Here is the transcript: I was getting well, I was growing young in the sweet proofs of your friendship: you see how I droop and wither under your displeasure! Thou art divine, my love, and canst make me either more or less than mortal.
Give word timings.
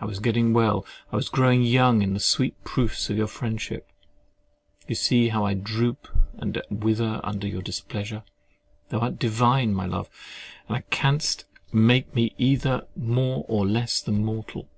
I 0.00 0.04
was 0.04 0.20
getting 0.20 0.52
well, 0.52 0.86
I 1.10 1.16
was 1.16 1.28
growing 1.28 1.62
young 1.62 2.02
in 2.02 2.14
the 2.14 2.20
sweet 2.20 2.62
proofs 2.62 3.10
of 3.10 3.16
your 3.16 3.26
friendship: 3.26 3.90
you 4.86 4.94
see 4.94 5.30
how 5.30 5.44
I 5.44 5.54
droop 5.54 6.06
and 6.34 6.62
wither 6.70 7.20
under 7.24 7.48
your 7.48 7.60
displeasure! 7.60 8.22
Thou 8.90 9.00
art 9.00 9.18
divine, 9.18 9.74
my 9.74 9.86
love, 9.86 10.08
and 10.68 10.88
canst 10.90 11.46
make 11.72 12.14
me 12.14 12.32
either 12.38 12.86
more 12.94 13.44
or 13.48 13.66
less 13.66 14.00
than 14.00 14.24
mortal. 14.24 14.68